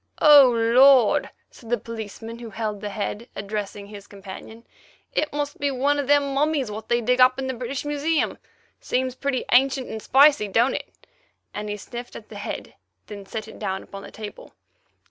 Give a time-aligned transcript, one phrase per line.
[0.19, 4.65] "Oh, Lord!" said the policeman who held the head, addressing his companion,
[5.13, 8.39] "it must be one of them mummies what they dig up in the British Museum.
[8.79, 10.89] Seems pretty ancient and spicy, don't it?"
[11.53, 12.73] and he sniffed at the head,
[13.05, 14.55] then set it down upon the table.